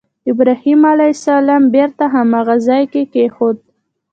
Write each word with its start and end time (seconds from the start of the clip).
ابراهیم 0.31 0.81
علیه 0.91 1.13
السلام 1.17 1.63
بېرته 1.75 2.03
هماغه 2.15 2.55
ځای 2.67 2.83
کې 2.93 3.01
کېښود. 3.13 3.57